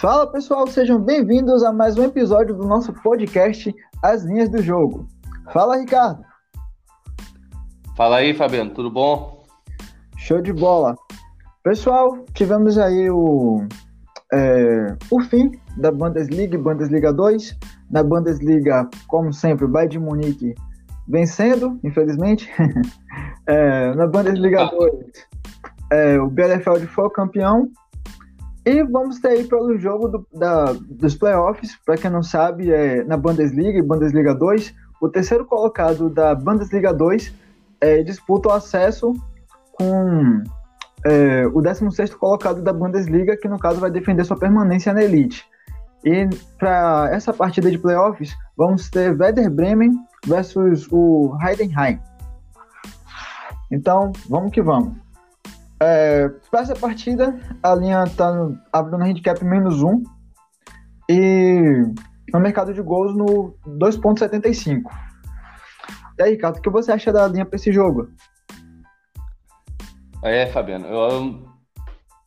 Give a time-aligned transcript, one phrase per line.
[0.00, 5.08] Fala pessoal, sejam bem-vindos a mais um episódio do nosso podcast As Linhas do Jogo.
[5.52, 6.22] Fala Ricardo.
[7.96, 9.42] Fala aí, Fabiano, tudo bom?
[10.16, 10.94] Show de bola.
[11.64, 13.66] Pessoal, tivemos aí o,
[14.32, 17.58] é, o fim da Bundesliga e Bundesliga 2.
[17.90, 20.54] Na Bundesliga, como sempre, o Bayern de Munique
[21.08, 22.48] vencendo, infelizmente.
[23.48, 24.94] é, na Bundesliga 2,
[25.90, 27.68] é, o Bielefeld foi o campeão.
[28.68, 33.02] E vamos ter aí pelo jogo do, da, dos playoffs, para quem não sabe, é,
[33.02, 37.32] na Bundesliga e Bundesliga 2, o terceiro colocado da Bundesliga 2
[37.80, 39.14] é, disputa o acesso
[39.72, 40.42] com
[41.06, 45.46] é, o 16 colocado da Bundesliga, que no caso vai defender sua permanência na elite.
[46.04, 49.92] E para essa partida de playoffs, vamos ter Werder Bremen
[50.26, 51.98] versus o Heidenheim.
[53.70, 54.92] Então, vamos que vamos.
[55.80, 60.02] É, para essa partida, a linha está abrindo handicap menos um
[61.08, 61.84] e
[62.32, 64.82] no mercado de gols no 2,75.
[66.18, 68.08] E aí, Ricardo, o que você acha da linha para esse jogo?
[70.22, 71.44] É, Fabiano, eu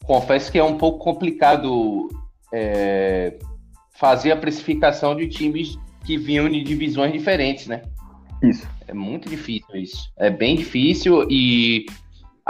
[0.05, 2.07] confesso que é um pouco complicado
[2.53, 3.37] é,
[3.99, 7.81] fazer a precificação de times que vinham de divisões diferentes, né?
[8.41, 8.67] Isso.
[8.87, 10.11] É muito difícil isso.
[10.17, 11.85] É bem difícil e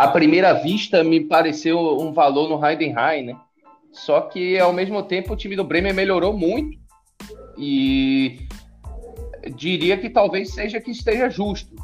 [0.02, 3.36] à primeira vista me pareceu um valor no Heidenheim, né?
[3.92, 6.76] Só que ao mesmo tempo o time do Bremen melhorou muito
[7.56, 8.40] e
[9.56, 11.76] diria que talvez seja que esteja justo.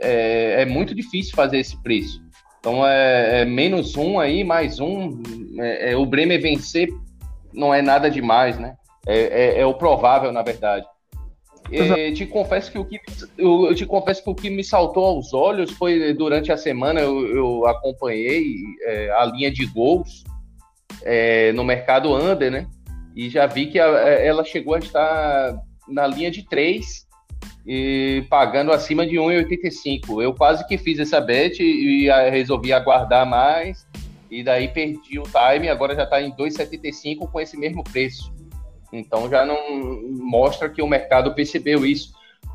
[0.00, 2.20] É, é muito difícil fazer esse preço.
[2.58, 5.22] Então é, é menos um aí, mais um.
[5.60, 6.88] É, é, o Bremer vencer
[7.52, 8.74] não é nada demais, né?
[9.06, 10.84] É, é, é o provável, na verdade.
[11.72, 13.00] E, te confesso que o que
[13.38, 17.26] eu, te confesso que o que me saltou aos olhos foi durante a semana eu,
[17.34, 20.24] eu acompanhei é, a linha de gols
[21.54, 22.66] no mercado under, né?
[23.16, 27.06] E já vi que a, ela chegou a estar na linha de 3
[27.66, 30.22] e pagando acima de 1,85.
[30.22, 33.86] Eu quase que fiz essa bet e resolvi aguardar mais
[34.30, 38.32] e daí perdi o time, agora já está em 2,75 com esse mesmo preço.
[38.92, 39.58] Então já não
[40.10, 42.12] mostra que o mercado percebeu isso,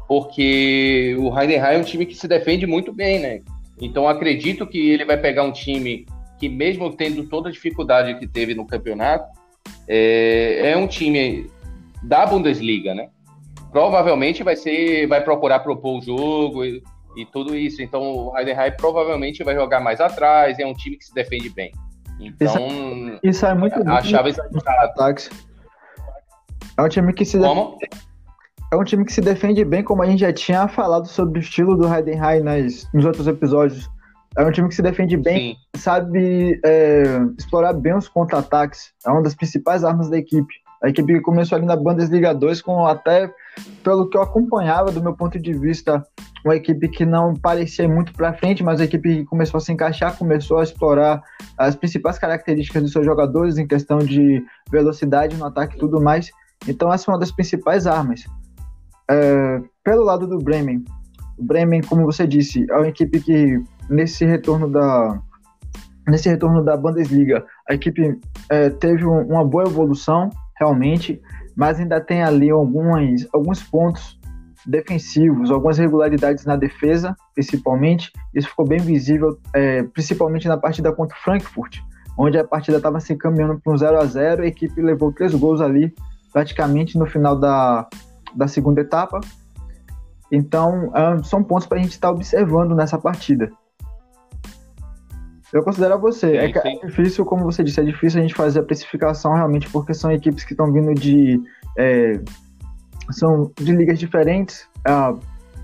[0.08, 3.42] porque o Heidenheim é um time que se defende muito bem, né?
[3.80, 6.06] Então acredito que ele vai pegar um time
[6.40, 9.26] que mesmo tendo toda a dificuldade que teve no campeonato,
[9.88, 11.50] é, é um time
[12.04, 13.10] da Bundesliga, né?
[13.72, 16.82] provavelmente vai ser, vai procurar propor o jogo e,
[17.16, 17.82] e tudo isso.
[17.82, 21.72] Então o Heidenheim provavelmente vai jogar mais atrás, é um time que se defende bem.
[22.20, 24.34] Então, isso, isso é muito a chave
[24.66, 25.30] ataques.
[26.78, 27.78] É um time que se como?
[28.72, 31.42] É um time que se defende bem, como a gente já tinha falado sobre o
[31.42, 33.90] estilo do Heidenheim nas, nos outros episódios.
[34.38, 35.80] É um time que se defende bem, Sim.
[35.80, 38.92] sabe é, explorar bem os contra-ataques.
[39.06, 40.54] É uma das principais armas da equipe.
[40.84, 43.32] A equipe que começou ali na Bundesliga 2 com até,
[43.84, 46.06] pelo que eu acompanhava, do meu ponto de vista,
[46.46, 49.72] uma equipe que não parecia muito para frente, mas a equipe que começou a se
[49.72, 51.24] encaixar, começou a explorar
[51.58, 56.30] as principais características dos seus jogadores em questão de velocidade no ataque e tudo mais.
[56.68, 58.26] Então essa é uma das principais armas.
[59.10, 60.84] É, pelo lado do Bremen,
[61.38, 65.22] o Bremen, como você disse, é uma equipe que nesse retorno da
[66.08, 68.18] nesse retorno da Bundesliga, a equipe
[68.50, 71.22] é, teve um, uma boa evolução, realmente,
[71.54, 74.18] mas ainda tem ali algumas, alguns pontos
[74.66, 78.12] defensivos, algumas regularidades na defesa, principalmente.
[78.34, 81.80] Isso ficou bem visível, é, principalmente na partida contra o Frankfurt,
[82.18, 85.34] onde a partida estava se encaminhando para um 0 a 0 a equipe levou três
[85.34, 85.94] gols ali,
[86.38, 87.88] praticamente no final da,
[88.36, 89.20] da segunda etapa.
[90.32, 93.52] Então, é, são pontos para a gente estar tá observando nessa partida.
[95.52, 96.30] Eu considero você.
[96.30, 99.68] Sim, é, é, difícil, como você disse, é difícil a gente fazer a precificação realmente,
[99.72, 101.42] porque são equipes que estão vindo de.
[101.76, 102.22] É,
[103.10, 104.70] são de ligas diferentes.
[104.86, 105.16] A,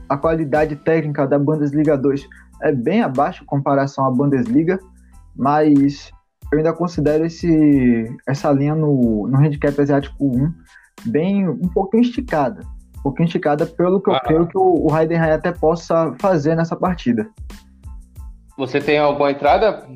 [0.10, 2.28] a qualidade técnica da Bundesliga 2
[2.64, 4.80] é bem abaixo em comparação à Bundesliga,
[5.36, 6.12] mas
[6.54, 10.54] eu ainda considero esse, essa linha no, no handicap asiático 1
[11.06, 12.62] bem um pouquinho esticada.
[13.00, 14.20] Um pouquinho esticada pelo que eu ah.
[14.20, 17.28] creio que o, o Heidenheim até possa fazer nessa partida.
[18.56, 19.88] Você tem alguma entrada?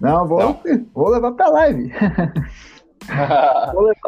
[0.00, 0.60] Não, vou, Não.
[0.94, 1.92] vou levar pra live.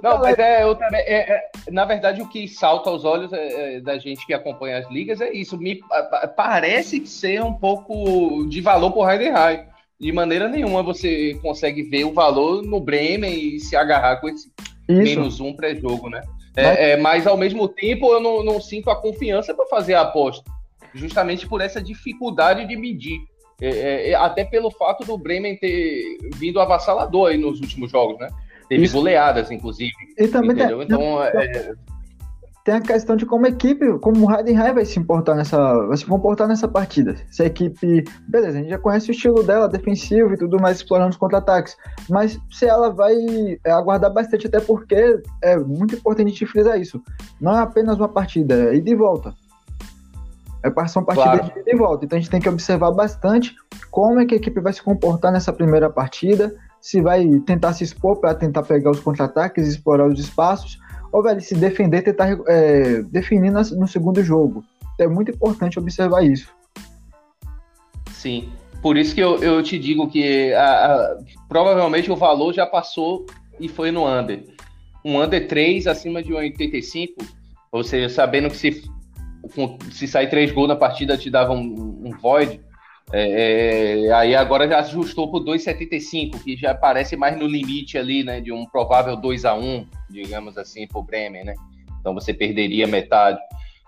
[0.02, 3.76] Não, mas é, eu também, é, é, na verdade, o que salta aos olhos é,
[3.76, 5.58] é, da gente que acompanha as ligas é isso.
[5.58, 5.80] Me
[6.36, 9.73] parece ser um pouco de valor por Heidenheim.
[10.00, 14.50] De maneira nenhuma você consegue ver o valor no Bremen e se agarrar com esse
[14.88, 15.02] isso.
[15.02, 16.22] menos um pré-jogo, né?
[16.56, 16.78] É, mas...
[16.78, 17.26] É, mas...
[17.26, 20.50] ao mesmo tempo eu não, não sinto a confiança para fazer a aposta,
[20.92, 23.18] justamente por essa dificuldade de medir.
[23.60, 28.18] É, é, é, até pelo fato do Bremen ter vindo avassalador aí nos últimos jogos,
[28.18, 28.28] né?
[28.68, 28.96] Teve Isso.
[28.96, 29.92] goleadas, inclusive.
[30.18, 30.78] E também entendeu?
[30.78, 31.74] Tem, então, é...
[32.64, 35.96] tem a questão de como a equipe, como o Heidenheim vai se importar nessa, vai
[35.98, 37.14] se comportar nessa partida.
[37.30, 40.78] Se a equipe, beleza, a gente já conhece o estilo dela, defensivo e tudo mais,
[40.78, 41.76] explorando os contra-ataques.
[42.08, 43.14] Mas se ela vai
[43.62, 47.02] é, aguardar bastante, até porque é muito importante a gente frisar isso.
[47.38, 49.34] Não é apenas uma partida, é ida e volta.
[50.62, 51.52] É, são partidas claro.
[51.52, 52.06] de ida e volta.
[52.06, 53.54] Então a gente tem que observar bastante
[53.90, 57.84] como é que a equipe vai se comportar nessa primeira partida, se vai tentar se
[57.84, 60.78] expor para tentar pegar os contra-ataques, explorar os espaços,
[61.14, 64.64] ou vai se defender, tentar é, definir no segundo jogo.
[64.98, 66.52] É muito importante observar isso.
[68.10, 68.48] Sim.
[68.82, 71.18] Por isso que eu, eu te digo que a, a,
[71.48, 73.26] provavelmente o valor já passou
[73.60, 74.44] e foi no under.
[75.04, 77.10] Um under 3 acima de 1,85,
[77.70, 78.82] ou seja, sabendo que se
[79.92, 82.60] se sair três gols na partida te dava um, um void.
[83.16, 88.24] É, é, aí agora já ajustou para 2,75, que já parece mais no limite ali,
[88.24, 88.40] né?
[88.40, 91.54] De um provável 2 a 1 digamos assim, para o Bremen, né?
[92.00, 93.38] Então você perderia metade.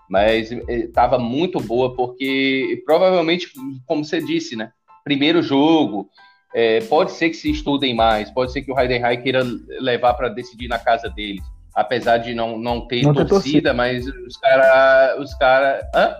[0.09, 3.51] Mas estava é, muito boa, porque provavelmente,
[3.85, 4.71] como você disse, né?
[5.03, 6.09] Primeiro jogo,
[6.55, 9.43] é, pode ser que se estudem mais, pode ser que o Heidenheim queira
[9.81, 11.43] levar para decidir na casa deles
[11.75, 15.19] apesar de não, não ter não torcida, torcida, mas os caras.
[15.19, 16.15] Os cara, hã?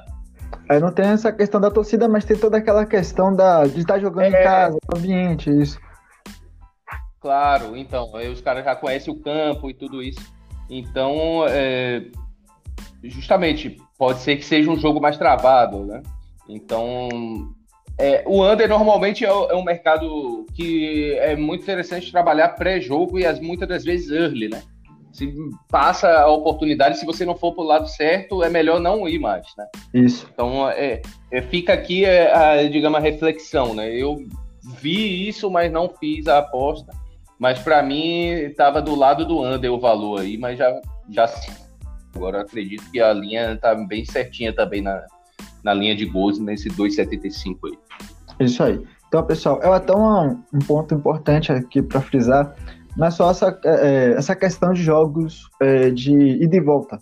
[0.69, 4.00] Aí não tem essa questão da torcida, mas tem toda aquela questão da, de estar
[4.00, 4.42] jogando é...
[4.42, 5.80] em casa, ambiente, isso.
[7.22, 10.19] Claro, então, aí os caras já conhecem o campo e tudo isso.
[10.69, 12.06] Então, é,
[13.04, 16.02] justamente, pode ser que seja um jogo mais travado, né?
[16.48, 17.10] Então,
[17.98, 23.25] é, o under normalmente é, é, um mercado que é muito interessante trabalhar pré-jogo e
[23.25, 24.62] as, muitas das vezes early, né?
[25.18, 25.34] Se
[25.68, 29.18] passa a oportunidade, se você não for para o lado certo, é melhor não ir
[29.18, 29.66] mais, né?
[29.94, 30.28] Isso.
[30.31, 33.90] Então, é, é fica aqui, é, a, digamos, a reflexão, né?
[33.90, 34.18] Eu
[34.80, 36.94] vi isso, mas não fiz a aposta.
[37.40, 40.72] Mas para mim, estava do lado do under o valor aí, mas já,
[41.10, 41.28] já
[42.16, 45.06] Agora acredito que a linha está bem certinha também na,
[45.63, 48.46] na linha de gols, nesse 2,75 aí.
[48.46, 48.84] Isso aí.
[49.08, 52.56] Então, pessoal, é até um, um ponto importante aqui para frisar
[52.98, 56.12] não é só essa, é, é, essa questão de jogos é, de
[56.44, 57.00] ida e volta.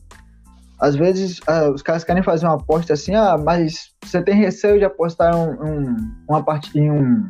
[0.80, 4.78] Às vezes é, os caras querem fazer uma aposta assim, ah, mas você tem receio
[4.78, 5.96] de apostar um, um,
[6.30, 7.26] uma parte, em um,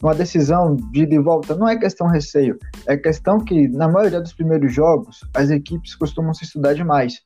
[0.00, 1.56] uma decisão de ida e volta.
[1.56, 2.56] Não é questão receio,
[2.86, 7.20] é questão que na maioria dos primeiros jogos as equipes costumam se estudar demais.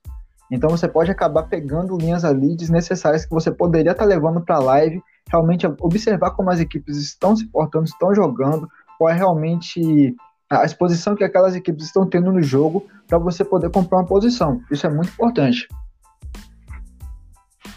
[0.50, 4.60] Então você pode acabar pegando linhas ali desnecessárias que você poderia estar levando para a
[4.60, 10.16] live, realmente observar como as equipes estão se portando, estão jogando, qual é realmente
[10.50, 14.62] a exposição que aquelas equipes estão tendo no jogo para você poder comprar uma posição.
[14.70, 15.68] Isso é muito importante.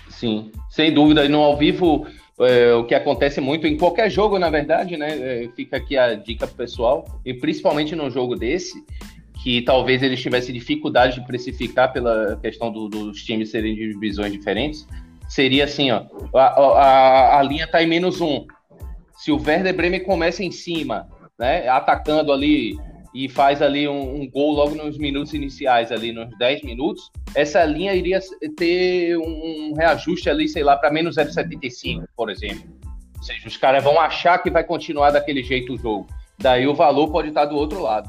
[0.09, 1.27] Sim, sem dúvida.
[1.27, 2.05] No ao vivo,
[2.39, 5.09] é, o que acontece muito em qualquer jogo, na verdade, né?
[5.09, 8.83] É, fica aqui a dica pro pessoal, e principalmente num jogo desse,
[9.43, 14.31] que talvez eles tivessem dificuldade de precificar pela questão do, dos times serem de divisões
[14.31, 14.87] diferentes,
[15.27, 16.03] seria assim, ó,
[16.35, 18.45] a, a, a linha está em menos um.
[19.17, 21.07] Se o Werder Bremen começa em cima
[21.41, 22.77] né, atacando ali
[23.15, 27.63] e faz ali um, um, gol logo nos minutos iniciais, ali nos 10 minutos, essa
[27.65, 28.19] linha iria
[28.55, 32.69] ter um, reajuste ali, sei lá, para menos 0,75, por exemplo.
[33.17, 36.07] Ou seja, os caras vão achar que vai continuar daquele jeito o jogo.
[36.37, 38.07] Daí o valor pode estar do outro lado.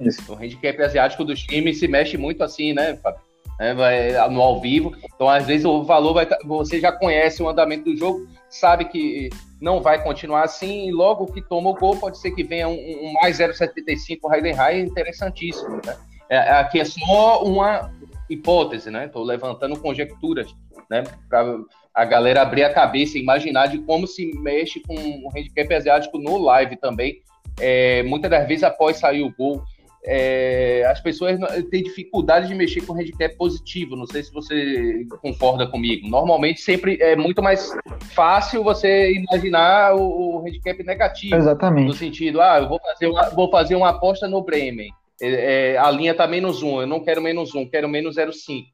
[0.00, 0.32] Isso.
[0.32, 3.20] O handicap asiático dos times se mexe muito assim, né, Fábio?
[3.60, 4.94] É, vai, no ao vivo.
[5.14, 6.28] Então, às vezes, o valor vai.
[6.44, 11.26] Você já conhece o andamento do jogo, sabe que não vai continuar assim, e logo
[11.26, 15.80] que toma o gol, pode ser que venha um, um mais 0,75 Heidenheim, interessantíssimo.
[15.84, 15.96] Né?
[16.28, 17.90] É, é, aqui é só uma
[18.28, 19.06] hipótese, né?
[19.06, 20.54] Estou levantando conjecturas,
[20.90, 21.02] né?
[21.28, 21.58] Para
[21.94, 26.18] a galera abrir a cabeça e imaginar de como se mexe com o handicap asiático
[26.18, 27.22] no live também.
[27.58, 29.64] É, muitas das vezes após sair o gol,
[30.10, 31.38] é, as pessoas
[31.70, 33.94] têm dificuldade de mexer com handicap positivo.
[33.94, 36.08] Não sei se você concorda comigo.
[36.08, 37.76] Normalmente sempre é muito mais
[38.14, 41.36] fácil você imaginar o, o handicap negativo.
[41.36, 41.88] Exatamente.
[41.88, 44.90] No sentido, ah, eu vou fazer uma, vou fazer uma aposta no Bremen.
[45.20, 48.64] É, é a linha tá menos um, eu não quero menos um, quero menos 0,5.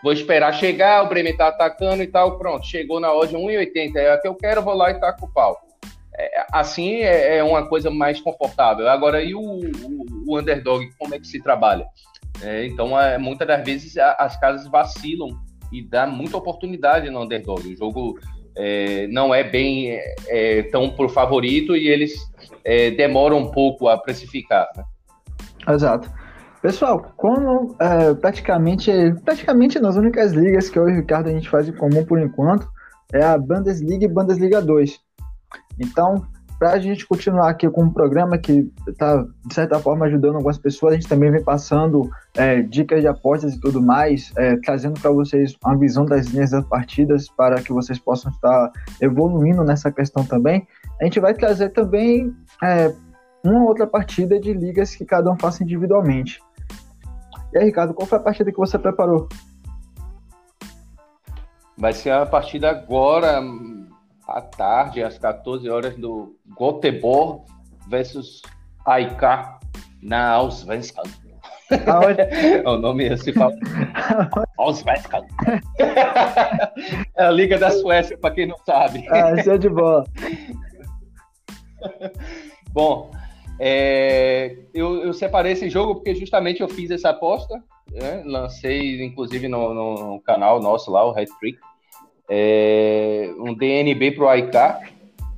[0.00, 2.64] Vou esperar chegar, o Bremen tá atacando e tal, pronto.
[2.66, 5.58] Chegou na odd 1,80, é a que eu quero, vou lá e taco o pau.
[6.16, 8.88] É, assim é, é, uma coisa mais confortável.
[8.88, 11.86] Agora, e o, o, o underdog, como é que se trabalha?
[12.42, 15.28] É, então, é, muitas das vezes as casas vacilam
[15.72, 17.66] e dá muita oportunidade no underdog.
[17.66, 18.18] O jogo
[18.56, 22.12] é, não é bem é, é tão por favorito e eles
[22.96, 24.66] demoram um pouco a precificar.
[24.74, 24.84] Né?
[25.68, 26.10] Exato.
[26.62, 27.76] Pessoal, como
[28.22, 28.90] praticamente,
[29.22, 32.18] praticamente nas únicas ligas que eu e o Ricardo a gente faz em comum por
[32.18, 32.66] enquanto,
[33.12, 34.98] é a Bundesliga e Bundesliga 2.
[35.78, 36.26] Então,
[36.58, 40.56] para a gente continuar aqui com um programa que está, de certa forma, ajudando algumas
[40.56, 44.98] pessoas, a gente também vem passando é, dicas de apostas e tudo mais, é, trazendo
[45.00, 49.90] para vocês uma visão das linhas das partidas para que vocês possam estar evoluindo nessa
[49.90, 50.66] questão também.
[51.00, 52.94] A gente vai trazer também é,
[53.44, 56.40] uma outra partida de ligas que cada um faça individualmente.
[57.52, 59.28] E aí, Ricardo, qual foi a partida que você preparou?
[61.76, 63.42] Vai ser a partida agora,
[64.28, 67.42] à tarde, às 14 horas, do Göteborg
[67.88, 68.42] versus
[68.86, 69.22] AIK
[70.02, 71.02] na Allsvenskan.
[72.66, 73.54] o nome se fala.
[74.58, 75.26] Allsvenskan.
[77.16, 79.06] é a Liga da Suécia, para quem não sabe.
[79.08, 80.04] Ah, show de bola.
[82.72, 83.10] Bom,
[83.58, 87.62] é, eu, eu, separei esse jogo porque justamente eu fiz essa aposta,
[87.92, 88.22] né?
[88.24, 91.58] lancei inclusive no, no, canal nosso lá, o Red Trick,
[92.30, 94.54] é, um DNB para o AIK,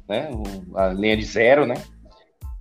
[0.09, 0.31] né?
[0.75, 1.75] a linha de zero, né?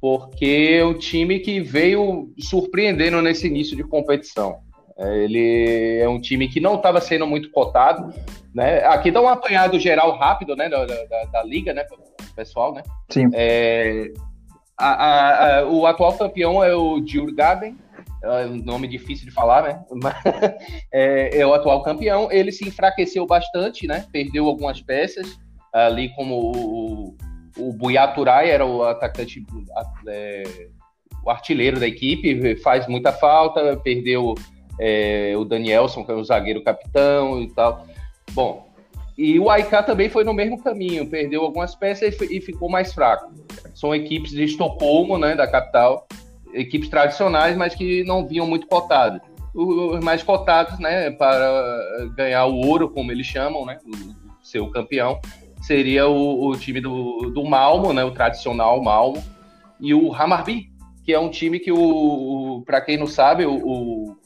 [0.06, 4.58] porque é um time que veio surpreendendo nesse início de competição.
[5.00, 8.14] É, ele é um time que não estava sendo muito cotado,
[8.54, 8.86] né?
[8.86, 11.84] Aqui dá um apanhado geral rápido, né, da, da, da liga, né,
[12.36, 12.84] pessoal, né?
[13.10, 13.32] Sim.
[13.34, 14.12] É,
[14.78, 17.76] a, a, a, o atual campeão é o Djurgården,
[18.24, 19.84] é um nome difícil de falar, né?
[20.92, 22.32] é, é, o atual campeão.
[22.32, 24.06] Ele se enfraqueceu bastante, né?
[24.12, 25.38] Perdeu algumas peças,
[25.74, 27.18] ali como o,
[27.58, 29.46] o Buiaturai era o atacante,
[30.08, 30.44] é,
[31.24, 34.36] o artilheiro da equipe, faz muita falta, perdeu
[34.80, 37.86] é, o Danielson, que é o zagueiro capitão e tal.
[38.32, 38.66] Bom,
[39.18, 42.94] e o AIK também foi no mesmo caminho, perdeu algumas peças e, e ficou mais
[42.94, 43.34] fraco.
[43.74, 46.08] São equipes de Estocolmo, né, da capital,
[46.56, 49.22] equipes tradicionais, mas que não vinham muito cotadas.
[49.54, 55.20] Os mais cotados, né, para ganhar o ouro, como eles chamam, né, o seu campeão,
[55.62, 59.24] seria o, o time do, do Malmo, né, o tradicional Malmo,
[59.80, 60.70] e o Hamarby,
[61.04, 64.18] que é um time que, o, o para quem não sabe, o, o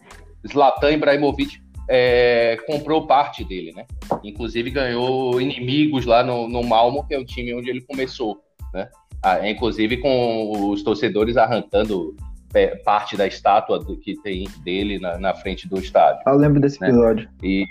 [0.48, 3.86] Zlatan Ibrahimovic é, comprou parte dele, né?
[4.24, 8.40] Inclusive ganhou inimigos lá no, no Malmo, que é o time onde ele começou,
[8.74, 8.88] né?
[9.22, 12.16] Ah, inclusive com os torcedores arrancando
[12.54, 16.22] é, parte da estátua que tem dele na, na, frente do estádio.
[16.26, 16.88] Eu lembro desse né?
[16.88, 17.30] episódio.
[17.44, 17.66] E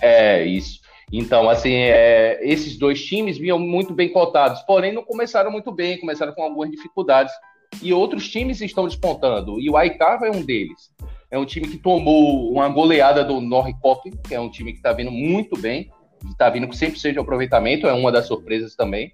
[0.00, 0.80] é isso.
[1.12, 6.00] Então, assim, é, esses dois times vinham muito bem cotados, porém não começaram muito bem,
[6.00, 7.32] começaram com algumas dificuldades.
[7.82, 10.90] E outros times estão despontando, e o Aitava é um deles.
[11.30, 14.92] É um time que tomou uma goleada do Norrköping, que é um time que está
[14.92, 15.90] vindo muito bem,
[16.30, 19.12] está vindo com 100% de aproveitamento, é uma das surpresas também.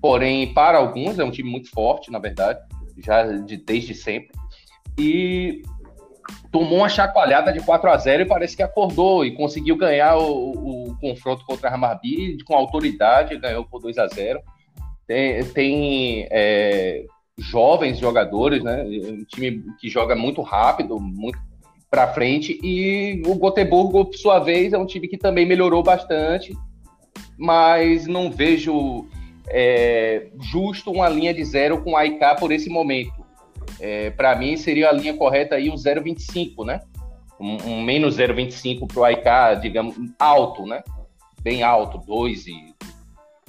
[0.00, 2.60] Porém, para alguns, é um time muito forte, na verdade,
[2.98, 4.30] já de, desde sempre.
[4.98, 5.62] E
[6.50, 10.90] tomou uma chacoalhada de 4 a 0 e parece que acordou e conseguiu ganhar o,
[10.90, 14.40] o confronto contra a Hamarby com autoridade, ganhou por 2 a 0
[15.06, 17.04] Tem, tem é,
[17.38, 18.84] jovens jogadores, né?
[18.84, 21.38] Um time que joga muito rápido, muito
[21.90, 22.58] para frente.
[22.62, 26.56] E o Gotemburgo, por sua vez, é um time que também melhorou bastante,
[27.38, 29.06] mas não vejo
[29.48, 33.22] é, justo uma linha de zero com a IK por esse momento.
[33.80, 36.80] É, para mim, seria a linha correta aí o 0,25, né?
[37.40, 40.82] Um, um menos 0,25 para o IK, digamos, alto, né?
[41.42, 42.52] Bem alto, 2 e,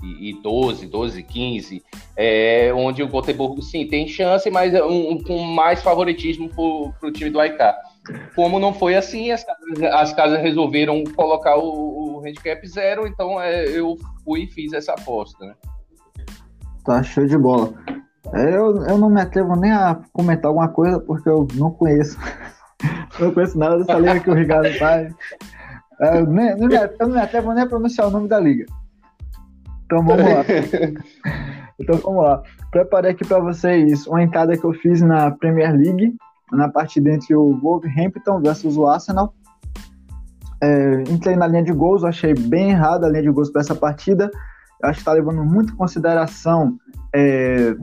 [0.03, 1.83] e, e 12, 12, 15,
[2.17, 7.11] é, onde o Gotemburgo, sim, tem chance, mas um, um com mais favoritismo para o
[7.11, 7.57] time do IK.
[8.35, 9.45] Como não foi assim, as
[9.93, 14.93] as casas resolveram colocar o, o handicap zero, então é, eu fui e fiz essa
[14.93, 15.45] aposta.
[15.45, 15.53] Né?
[16.83, 17.73] Tá show de bola.
[18.33, 22.17] Eu, eu não me atrevo nem a comentar alguma coisa porque eu não conheço.
[23.19, 25.13] eu não conheço nada dessa liga que o Ricardo faz.
[26.01, 28.39] É, eu, nem, não me, eu não me atrevo nem a pronunciar o nome da
[28.39, 28.65] liga.
[29.85, 30.43] Então vamos lá.
[31.79, 32.43] Então vamos lá.
[32.69, 36.15] Preparei aqui para vocês uma entrada que eu fiz na Premier League
[36.51, 39.33] na partida entre o Wolverhampton versus o Arsenal.
[40.61, 43.75] É, entrei na linha de gols, achei bem errada a linha de gols para essa
[43.75, 44.29] partida.
[44.83, 46.77] Acho que está levando muito em consideração
[47.15, 47.75] é,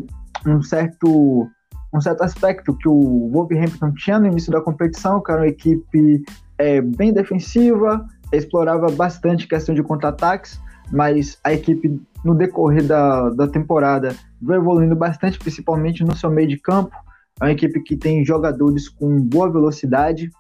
[0.47, 1.49] um certo
[1.93, 6.23] um certo aspecto que o Wolverhampton tinha no início da competição, que era uma equipe
[6.57, 10.61] é, bem defensiva, explorava bastante questão de contra-ataques,
[10.93, 16.49] mas a equipe no decorrer da, da temporada veio evoluindo bastante, principalmente no seu meio
[16.49, 16.95] de campo.
[17.41, 20.31] É uma equipe que tem jogadores com boa velocidade.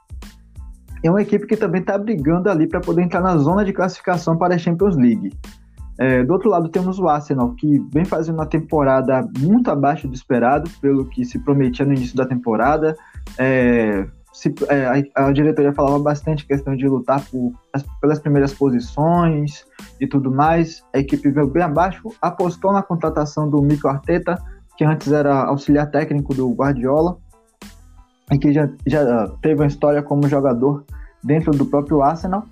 [1.02, 4.36] É uma equipe que também está brigando ali para poder entrar na zona de classificação
[4.36, 5.32] para a Champions League.
[6.00, 10.14] É, do outro lado temos o Arsenal, que vem fazendo uma temporada muito abaixo do
[10.14, 12.96] esperado, pelo que se prometia no início da temporada.
[13.36, 19.66] É, se, é, a, diretoria falava bastante questão de lutar por, as, pelas primeiras posições
[20.00, 20.82] e tudo mais.
[20.94, 24.42] A equipe veio bem abaixo, apostou na contratação do Mico Arteta,
[24.78, 27.18] que antes era auxiliar técnico do Guardiola,
[28.32, 30.82] e que já, já teve uma história como jogador
[31.22, 32.46] dentro do próprio Arsenal.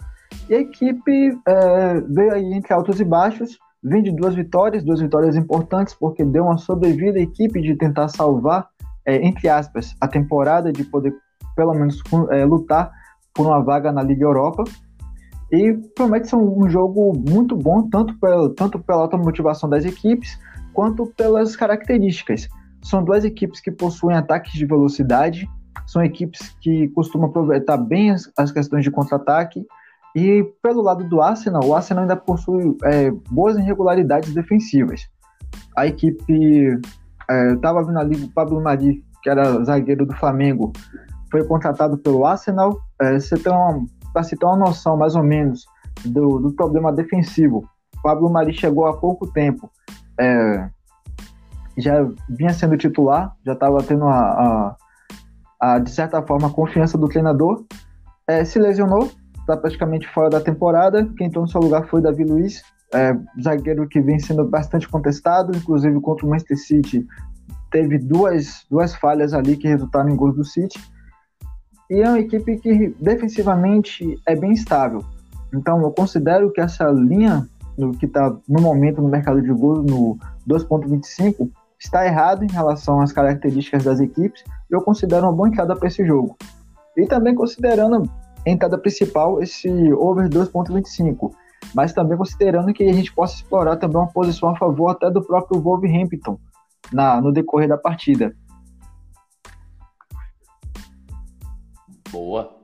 [0.48, 5.00] E a equipe é, veio aí entre altos e baixos, vem de duas vitórias, duas
[5.00, 8.68] vitórias importantes, porque deu uma sobrevida à equipe de tentar salvar,
[9.04, 11.14] é, entre aspas, a temporada, de poder
[11.54, 12.00] pelo menos
[12.30, 12.90] é, lutar
[13.34, 14.64] por uma vaga na Liga Europa.
[15.50, 19.84] E promete ser um, um jogo muito bom, tanto pela, tanto pela alta motivação das
[19.84, 20.38] equipes,
[20.72, 22.48] quanto pelas características.
[22.82, 25.48] São duas equipes que possuem ataques de velocidade,
[25.86, 29.66] são equipes que costumam aproveitar bem as, as questões de contra-ataque.
[30.16, 35.02] E pelo lado do Arsenal, o Arsenal ainda possui é, boas irregularidades defensivas.
[35.76, 36.78] A equipe
[37.54, 40.72] estava é, vindo ali o Pablo Mari, que era zagueiro do Flamengo,
[41.30, 42.78] foi contratado pelo Arsenal.
[43.00, 43.18] É,
[44.12, 45.66] Para se ter uma noção mais ou menos
[46.04, 47.68] do, do problema defensivo,
[48.02, 49.70] Pablo Mari chegou há pouco tempo,
[50.18, 50.68] é,
[51.76, 54.76] já vinha sendo titular, já estava tendo a, a,
[55.60, 57.64] a, de certa forma, a confiança do treinador.
[58.26, 59.10] É, se lesionou,
[59.48, 61.08] está praticamente fora da temporada.
[61.16, 62.62] Quem no seu lugar foi Davi Luiz,
[62.94, 67.06] é, zagueiro que vem sendo bastante contestado, inclusive contra o Manchester City.
[67.70, 70.78] Teve duas, duas falhas ali que resultaram em gols do City.
[71.90, 75.02] E é uma equipe que defensivamente é bem estável.
[75.54, 79.84] Então eu considero que essa linha no, que está no momento no mercado de gols,
[79.84, 84.44] no 2.25, está errado em relação às características das equipes.
[84.68, 86.36] Eu considero uma boa entrada para esse jogo.
[86.96, 88.10] E também considerando
[88.46, 91.32] entrada principal esse over 2.25,
[91.74, 95.22] mas também considerando que a gente possa explorar também uma posição a favor até do
[95.22, 96.38] próprio Wolverhampton
[96.92, 98.34] na, no decorrer da partida.
[102.10, 102.56] Boa.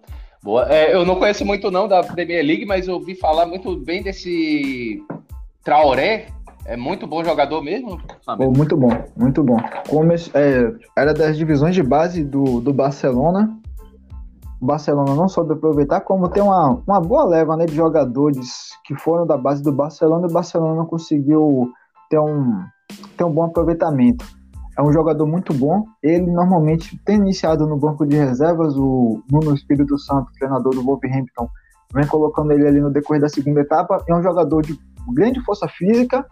[0.43, 0.69] Boa.
[0.69, 4.02] É, eu não conheço muito não da Premier League, mas eu ouvi falar muito bem
[4.02, 5.02] desse
[5.62, 6.26] Traoré.
[6.66, 8.00] É muito bom jogador mesmo?
[8.26, 9.56] Oh, muito bom, muito bom.
[9.89, 13.58] Como, é, era das divisões de base do, do Barcelona.
[14.60, 18.95] O Barcelona não soube aproveitar, como tem uma, uma boa leva né, de jogadores que
[18.95, 21.71] foram da base do Barcelona e o Barcelona não conseguiu
[22.08, 22.62] ter um,
[23.17, 24.25] ter um bom aproveitamento
[24.76, 25.84] é um jogador muito bom.
[26.02, 28.76] Ele normalmente tem iniciado no banco de reservas.
[28.76, 31.49] O Nuno Espírito Santo, treinador do Wolverhampton,
[31.93, 34.04] vem colocando ele ali no decorrer da segunda etapa.
[34.08, 34.78] É um jogador de
[35.12, 36.26] grande força física,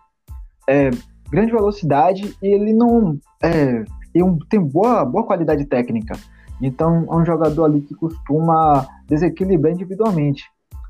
[0.69, 0.91] é,
[1.31, 3.85] grande velocidade e ele não é,
[4.17, 6.15] um, tem boa, boa qualidade técnica.
[6.63, 10.45] Então é um jogador ali que costuma desequilibrar individualmente.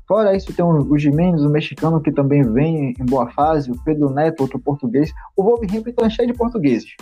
[0.07, 4.09] Fora isso, tem o Jimenez, o mexicano, que também vem em boa fase, o Pedro
[4.09, 5.11] Neto, outro português.
[5.35, 6.93] O Wolverhampton é cheio de portugueses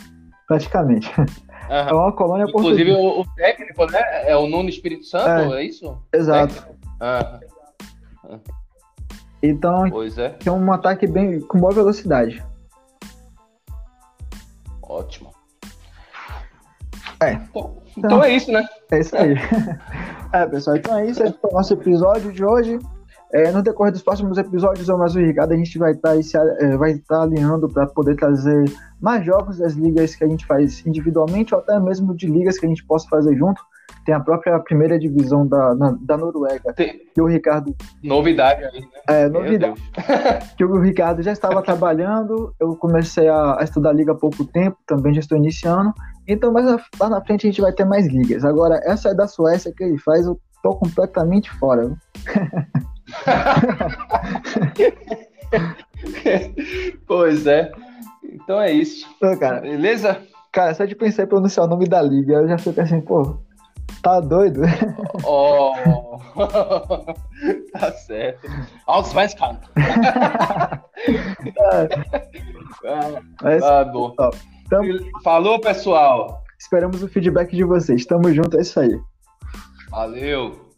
[0.47, 1.09] praticamente.
[1.69, 1.77] Uhum.
[1.77, 2.99] É uma colônia Inclusive, portuguesa.
[2.99, 4.29] Inclusive, o, técnico, né?
[4.29, 5.97] É o Nuno Espírito Santo, é, é isso?
[6.11, 6.67] Exato.
[6.99, 8.39] Uhum.
[9.41, 10.37] Então, pois é.
[10.45, 12.43] é um ataque bem com boa velocidade.
[14.81, 15.31] Ótimo.
[17.21, 17.33] É.
[17.33, 18.67] Então, então, é isso, né?
[18.91, 19.35] É isso aí.
[20.33, 21.23] é, pessoal, então é isso.
[21.23, 22.79] Esse foi o nosso episódio de hoje.
[23.33, 26.75] É, no decorrer dos próximos episódios, eu mais Ricardo, a gente vai tá estar é,
[26.75, 28.65] vai tá alinhando para poder trazer
[28.99, 32.65] mais jogos das ligas que a gente faz individualmente ou até mesmo de ligas que
[32.65, 33.61] a gente possa fazer junto.
[34.05, 36.99] Tem a própria primeira divisão da, na, da Noruega, Tem...
[37.13, 37.75] que o Ricardo.
[38.03, 38.87] Novidade aí, né?
[39.07, 39.79] É, novidade.
[40.57, 44.75] que o Ricardo já estava trabalhando, eu comecei a, a, estudar liga há pouco tempo,
[44.87, 45.93] também já estou iniciando.
[46.27, 46.65] Então, mas
[46.99, 48.43] lá na frente a gente vai ter mais ligas.
[48.43, 51.95] Agora, essa é da Suécia que ele faz, eu tô completamente fora.
[57.05, 57.71] pois é.
[58.23, 59.05] Então é isso.
[59.39, 60.19] cara, Beleza?
[60.51, 63.37] Cara, só de pensar em pronunciar o nome da liga, eu já fico assim, pô,
[64.01, 64.61] tá doido?
[65.23, 65.73] Oh,
[67.73, 68.47] tá certo.
[68.87, 69.59] Allsvenskan.
[73.43, 74.15] é, tá bom.
[74.69, 75.21] Tamo...
[75.23, 76.43] Falou, pessoal.
[76.59, 78.05] Esperamos o feedback de vocês.
[78.05, 78.99] Tamo junto, é isso aí.
[79.89, 80.70] Valeu.